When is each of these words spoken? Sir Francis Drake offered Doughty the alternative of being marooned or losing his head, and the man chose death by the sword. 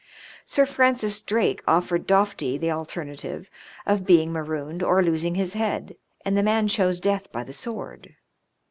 Sir 0.45 0.65
Francis 0.65 1.21
Drake 1.21 1.61
offered 1.67 2.07
Doughty 2.07 2.57
the 2.57 2.71
alternative 2.71 3.51
of 3.85 4.03
being 4.03 4.33
marooned 4.33 4.81
or 4.81 5.03
losing 5.03 5.35
his 5.35 5.53
head, 5.53 5.95
and 6.25 6.35
the 6.35 6.41
man 6.41 6.67
chose 6.67 6.99
death 6.99 7.31
by 7.31 7.43
the 7.43 7.53
sword. 7.53 8.15